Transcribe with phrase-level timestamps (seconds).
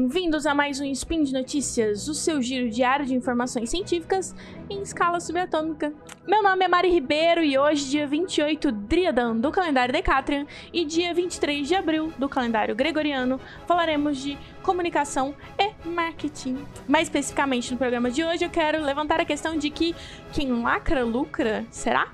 [0.00, 4.34] Bem-vindos a mais um Spin de Notícias, o seu giro diário de informações científicas
[4.70, 5.92] em escala subatômica.
[6.26, 11.12] Meu nome é Mari Ribeiro e hoje, dia 28 Driadan do calendário Decatrian e dia
[11.12, 16.64] 23 de abril do calendário Gregoriano, falaremos de comunicação e marketing.
[16.88, 19.94] Mais especificamente no programa de hoje, eu quero levantar a questão de que
[20.32, 22.10] quem lacra lucra, será?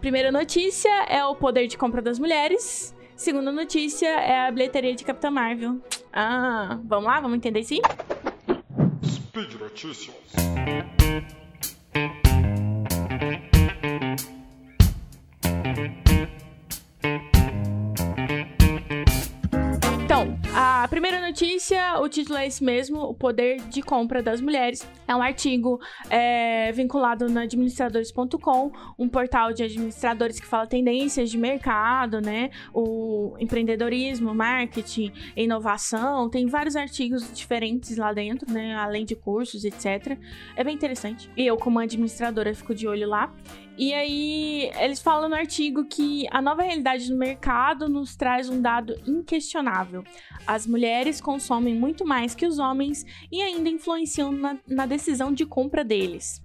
[0.00, 2.91] Primeira notícia é o poder de compra das mulheres.
[3.16, 5.80] Segunda notícia é a bilheteria de Capitã Marvel.
[6.12, 7.20] Ah, vamos lá?
[7.20, 7.80] Vamos entender sim?
[9.04, 10.16] Speed Notícias.
[21.42, 24.88] Notícia, o título é esse mesmo, o poder de compra das mulheres.
[25.08, 31.36] É um artigo é, vinculado no administradores.com, um portal de administradores que fala tendências de
[31.36, 32.50] mercado, né?
[32.72, 36.30] O empreendedorismo, marketing, inovação.
[36.30, 38.76] Tem vários artigos diferentes lá dentro, né?
[38.76, 40.16] Além de cursos, etc.
[40.54, 41.28] É bem interessante.
[41.36, 43.34] E eu, como administradora, fico de olho lá.
[43.76, 48.60] E aí, eles falam no artigo que a nova realidade do mercado nos traz um
[48.60, 50.04] dado inquestionável.
[50.46, 55.46] As mulheres consomem muito mais que os homens e ainda influenciam na, na decisão de
[55.46, 56.42] compra deles.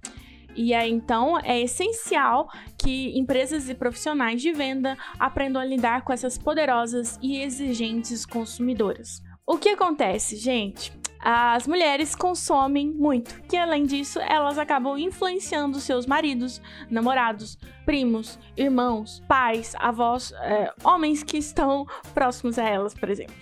[0.56, 6.12] E aí, então, é essencial que empresas e profissionais de venda aprendam a lidar com
[6.12, 9.22] essas poderosas e exigentes consumidoras.
[9.46, 10.90] O que acontece, gente?
[11.20, 19.22] as mulheres consomem muito, que além disso, elas acabam influenciando seus maridos, namorados, primos, irmãos,
[19.26, 23.34] pais, avós, é, homens que estão próximos a elas, por exemplo.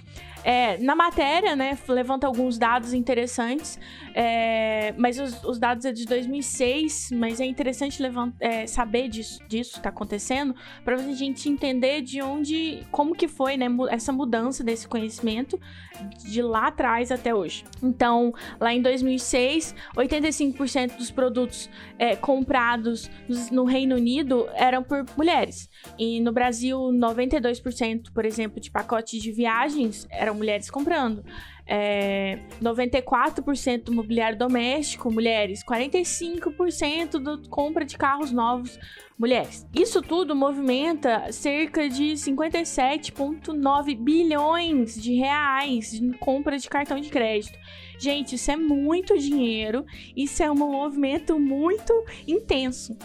[0.44, 3.80] É, na matéria, né, levanta alguns dados interessantes,
[4.14, 8.00] é, mas os, os, dados é de 2006, mas é interessante
[8.38, 13.26] é, saber disso, disso que está acontecendo, para a gente entender de onde, como que
[13.26, 15.58] foi, né, essa mudança desse conhecimento
[16.24, 17.64] de lá atrás até hoje.
[17.82, 21.68] Então, lá em 2006, 85% dos produtos
[21.98, 23.10] é, comprados
[23.50, 25.68] no Reino Unido eram por mulheres.
[25.98, 31.24] E no Brasil, 92%, por exemplo, de pacotes de viagens eram mulheres comprando.
[31.68, 35.64] É, 94% do mobiliário doméstico, mulheres.
[35.64, 38.78] 45% da compra de carros novos,
[39.18, 39.66] mulheres.
[39.74, 47.58] Isso tudo movimenta cerca de 57,9 bilhões de reais de compra de cartão de crédito.
[47.98, 51.92] Gente, isso é muito dinheiro, isso é um movimento muito
[52.26, 52.96] intenso.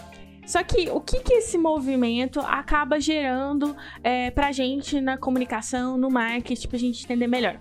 [0.52, 3.74] Só que o que, que esse movimento acaba gerando
[4.04, 7.58] é, pra gente na comunicação, no marketing, pra gente entender melhor?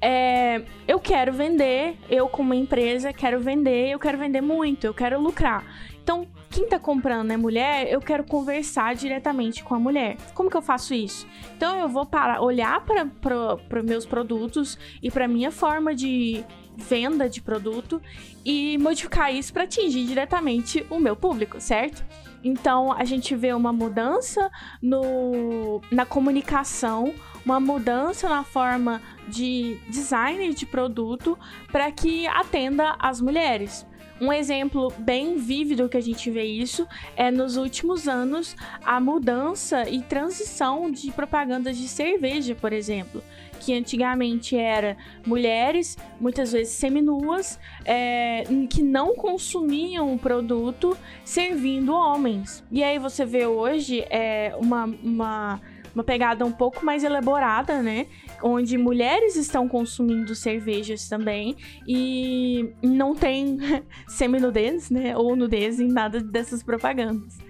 [0.00, 5.20] É, eu quero vender, eu como empresa quero vender, eu quero vender muito, eu quero
[5.20, 5.64] lucrar.
[6.00, 10.16] Então, quem tá comprando é mulher, eu quero conversar diretamente com a mulher.
[10.32, 11.26] Como que eu faço isso?
[11.56, 16.44] Então, eu vou para olhar para meus produtos e para minha forma de
[16.76, 18.00] venda de produto
[18.44, 22.04] e modificar isso para atingir diretamente o meu público, certo?
[22.42, 27.12] Então a gente vê uma mudança no, na comunicação,
[27.44, 31.38] uma mudança na forma de design de produto
[31.70, 33.86] para que atenda as mulheres.
[34.20, 36.86] Um exemplo bem vívido que a gente vê isso
[37.16, 38.54] é nos últimos anos
[38.84, 43.22] a mudança e transição de propagandas de cerveja, por exemplo
[43.60, 52.64] que antigamente era mulheres, muitas vezes seminuas, é, que não consumiam o produto servindo homens.
[52.72, 55.60] E aí você vê hoje é, uma, uma,
[55.94, 58.06] uma pegada um pouco mais elaborada, né?
[58.42, 61.56] Onde mulheres estão consumindo cervejas também
[61.86, 63.58] e não tem
[64.08, 65.16] seminudez, né?
[65.16, 67.49] Ou nudez em nada dessas propagandas.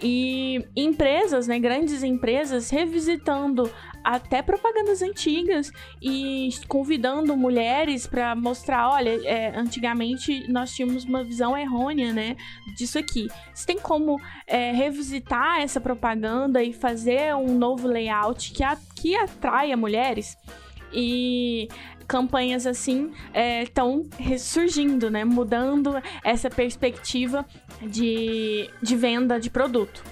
[0.00, 3.70] E empresas, né, grandes empresas, revisitando
[4.04, 11.56] até propagandas antigas e convidando mulheres para mostrar, olha, é, antigamente nós tínhamos uma visão
[11.56, 12.36] errônea, né,
[12.76, 13.26] disso aqui.
[13.52, 19.16] Você tem como é, revisitar essa propaganda e fazer um novo layout que, a, que
[19.16, 20.36] atraia mulheres?
[20.92, 21.68] E
[22.06, 23.10] campanhas assim
[23.62, 25.24] estão é, ressurgindo, né?
[25.24, 25.94] Mudando
[26.24, 27.44] essa perspectiva
[27.82, 30.02] de, de venda de produto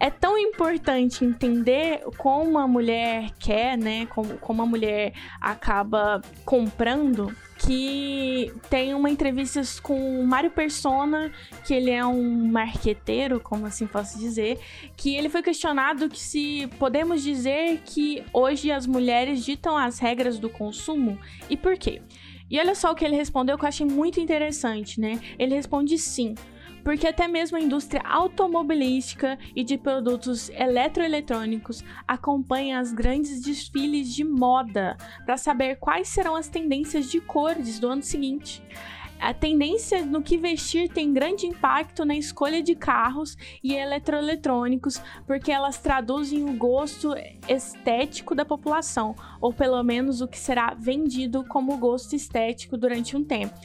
[0.00, 4.06] é tão importante entender como a mulher quer, né?
[4.06, 7.34] Como, como a mulher acaba comprando.
[7.60, 11.32] Que tem uma entrevista com o Mário Persona,
[11.66, 14.60] que ele é um marqueteiro, como assim posso dizer,
[14.96, 20.38] que ele foi questionado que se podemos dizer que hoje as mulheres ditam as regras
[20.38, 21.18] do consumo
[21.50, 22.00] e por quê?
[22.48, 25.20] E olha só o que ele respondeu que eu achei muito interessante, né?
[25.36, 26.36] Ele responde sim
[26.82, 34.24] porque até mesmo a indústria automobilística e de produtos eletroeletrônicos acompanha as grandes desfiles de
[34.24, 38.62] moda para saber quais serão as tendências de cores do ano seguinte.
[39.20, 45.50] A tendência no que vestir tem grande impacto na escolha de carros e eletroeletrônicos, porque
[45.50, 47.14] elas traduzem o gosto
[47.48, 53.24] estético da população, ou pelo menos o que será vendido como gosto estético durante um
[53.24, 53.58] tempo.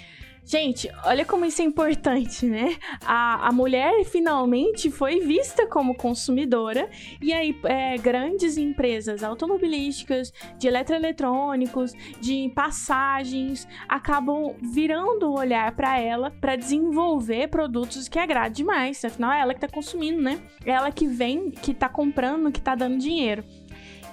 [0.46, 2.76] Gente, olha como isso é importante, né?
[3.06, 6.90] A, a mulher finalmente foi vista como consumidora,
[7.22, 15.98] e aí é, grandes empresas automobilísticas, de eletroeletrônicos, de passagens, acabam virando o olhar para
[15.98, 19.04] ela para desenvolver produtos que agradem mais.
[19.06, 20.42] Afinal, é ela que tá consumindo, né?
[20.66, 23.46] É ela que vem, que tá comprando, que tá dando dinheiro.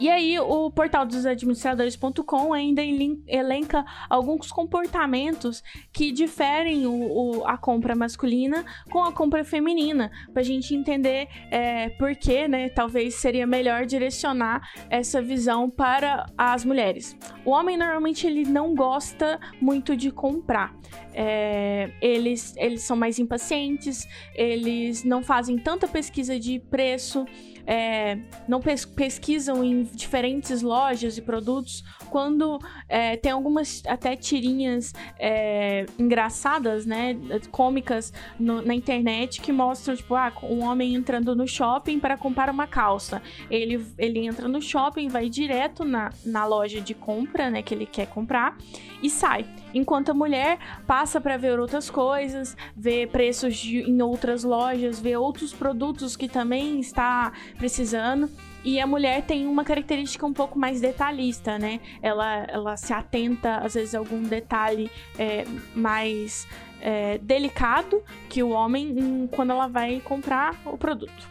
[0.00, 5.62] E aí, o portal dos administradores.com ainda elenca alguns comportamentos
[5.92, 6.92] que diferem o,
[7.40, 12.48] o, a compra masculina com a compra feminina, para a gente entender é, por que,
[12.48, 12.70] né?
[12.70, 17.14] Talvez seria melhor direcionar essa visão para as mulheres.
[17.44, 20.74] O homem normalmente ele não gosta muito de comprar.
[21.12, 27.26] É, eles, eles são mais impacientes, eles não fazem tanta pesquisa de preço
[27.66, 28.18] é,
[28.48, 32.58] não pes pesquisam em diferentes lojas e produtos, quando
[32.88, 37.16] é, tem algumas até tirinhas é, engraçadas, né,
[37.50, 42.50] cômicas no, na internet que mostram, tipo, ah, um homem entrando no shopping para comprar
[42.50, 43.22] uma calça.
[43.50, 47.86] Ele, ele entra no shopping, vai direto na, na loja de compra, né, que ele
[47.86, 48.56] quer comprar,
[49.02, 49.46] e sai.
[49.72, 55.16] Enquanto a mulher passa para ver outras coisas, vê preços de, em outras lojas, vê
[55.16, 58.30] outros produtos que também está precisando.
[58.62, 61.80] E a mulher tem uma característica um pouco mais detalhista, né?
[62.02, 66.46] Ela, ela se atenta, às vezes, a algum detalhe é, mais
[66.80, 71.30] é, delicado que o homem quando ela vai comprar o produto.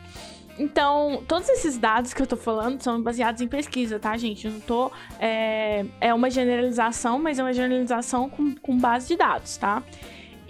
[0.58, 4.46] Então, todos esses dados que eu tô falando são baseados em pesquisa, tá, gente?
[4.46, 4.92] Eu não tô.
[5.18, 9.82] É, é uma generalização, mas é uma generalização com, com base de dados, tá?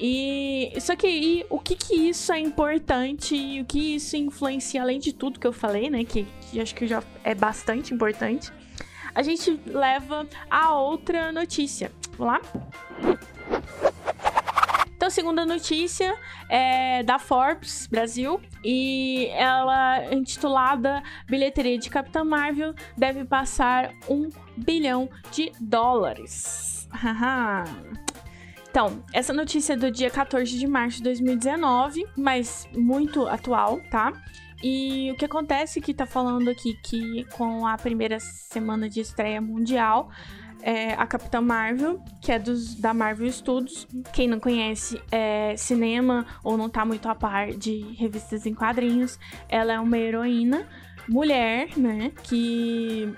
[0.02, 4.82] E isso aqui, e o que que isso é importante e o que isso influencia,
[4.82, 6.06] além de tudo que eu falei, né?
[6.06, 8.50] Que, que acho que já é bastante importante.
[9.14, 11.92] A gente leva a outra notícia.
[12.18, 12.42] Vamos lá?
[14.96, 16.16] Então, segunda notícia
[16.50, 25.10] é da Forbes Brasil e ela intitulada Bilheteria de Capitã Marvel deve passar um bilhão
[25.32, 26.88] de dólares.
[28.70, 34.14] Então, essa notícia é do dia 14 de março de 2019, mas muito atual, tá?
[34.64, 39.42] E o que acontece que tá falando aqui que com a primeira semana de estreia
[39.42, 40.12] mundial,
[40.62, 43.88] é a Capitã Marvel, que é dos, da Marvel Studios.
[44.14, 49.20] Quem não conhece é cinema ou não tá muito a par de revistas em quadrinhos,
[49.48, 50.68] ela é uma heroína
[51.08, 53.12] mulher, né, que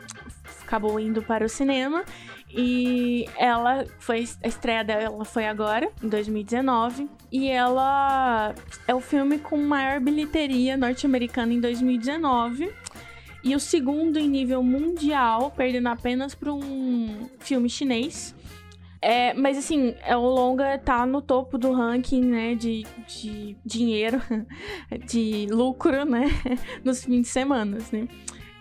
[0.61, 2.05] acabou indo para o cinema
[2.53, 8.53] e ela foi a estreia dela foi agora, em 2019, e ela
[8.87, 12.71] é o filme com maior bilheteria norte-americana em 2019.
[13.43, 18.35] E o segundo em nível mundial, perdendo apenas para um filme chinês.
[19.01, 24.21] É, mas assim, é, o longa tá no topo do ranking, né, de, de dinheiro,
[25.07, 26.25] de lucro, né,
[26.85, 28.07] nos fins de semana, né.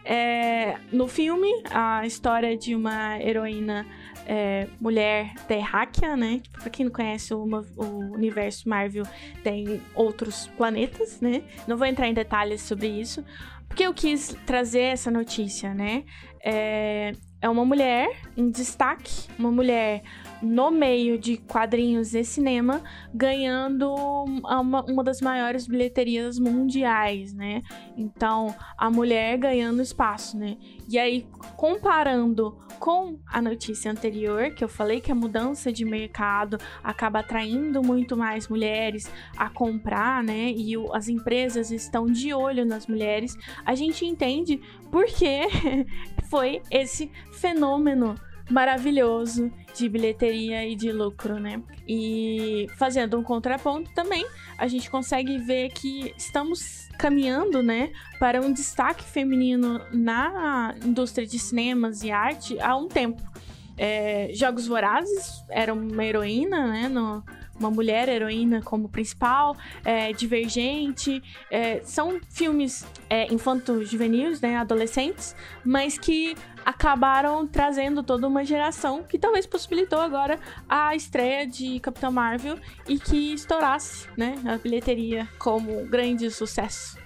[0.03, 3.87] É, no filme, a história de uma heroína
[4.33, 6.39] é, mulher terráquea, né?
[6.41, 7.45] Tipo, pra quem não conhece o,
[7.77, 9.03] o, universo Marvel,
[9.43, 11.43] tem outros planetas, né?
[11.67, 13.25] Não vou entrar em detalhes sobre isso,
[13.67, 16.05] porque eu quis trazer essa notícia, né?
[16.45, 20.01] É, é uma mulher em destaque, uma mulher
[20.43, 22.83] no meio de quadrinhos e cinema,
[23.15, 27.63] ganhando uma, uma das maiores bilheterias mundiais, né?
[27.97, 30.57] Então, a mulher ganhando espaço, né?
[30.89, 36.57] E aí, comparando com a notícia anterior, que eu falei que a mudança de mercado
[36.83, 40.51] acaba atraindo muito mais mulheres a comprar, né?
[40.51, 45.41] E o, as empresas estão de olho nas mulheres, a gente entende por que
[46.31, 48.15] foi esse fenômeno
[48.51, 51.63] maravilhoso de bilheteria e de lucro, né?
[51.87, 54.27] E fazendo um contraponto também,
[54.59, 61.39] a gente consegue ver que estamos caminhando, né, para um destaque feminino na indústria de
[61.39, 63.23] cinemas e arte há um tempo.
[63.79, 67.25] É, Jogos Vorazes era uma heroína, né, no,
[67.61, 71.23] uma mulher heroína como principal, é, Divergente.
[71.51, 79.19] É, são filmes é, infanto-juvenis, né, adolescentes, mas que acabaram trazendo toda uma geração que
[79.19, 80.39] talvez possibilitou agora
[80.69, 86.99] a estreia de Capitão Marvel e que estourasse, né, a bilheteria como grande sucesso.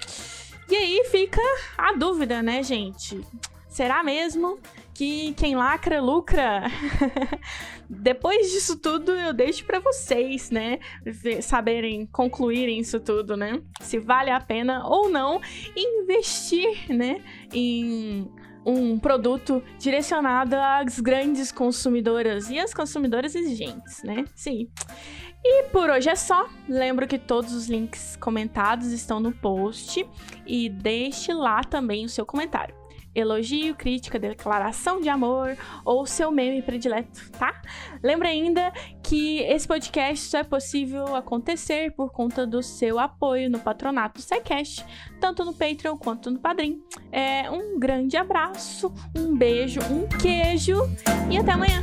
[0.68, 1.42] E aí fica
[1.76, 3.20] a dúvida, né, gente?
[3.74, 4.60] Será mesmo
[4.94, 6.62] que quem lacra lucra?
[7.90, 10.78] Depois disso tudo, eu deixo para vocês, né,
[11.42, 13.60] saberem concluírem isso tudo, né?
[13.80, 15.40] Se vale a pena ou não
[15.76, 17.20] investir, né,
[17.52, 18.30] em
[18.64, 24.24] um produto direcionado às grandes consumidoras e às consumidoras exigentes, né?
[24.36, 24.68] Sim.
[25.42, 26.48] E por hoje é só.
[26.68, 30.08] Lembro que todos os links comentados estão no post
[30.46, 32.83] e deixe lá também o seu comentário
[33.14, 37.62] elogio, crítica, declaração de amor ou seu meme predileto, tá?
[38.02, 43.58] Lembra ainda que esse podcast só é possível acontecer por conta do seu apoio no
[43.58, 44.84] patronato do SciCast,
[45.20, 46.82] tanto no Patreon quanto no Padrim.
[47.12, 50.76] É, um grande abraço, um beijo, um queijo
[51.30, 51.82] e até amanhã!